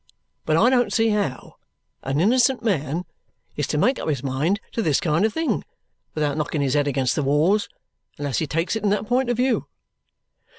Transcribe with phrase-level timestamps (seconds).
[0.47, 1.57] But I don't see how
[2.01, 3.05] an innocent man
[3.55, 5.63] is to make up his mind to this kind of thing
[6.15, 7.69] without knocking his head against the walls
[8.17, 9.67] unless he takes it in that point of view.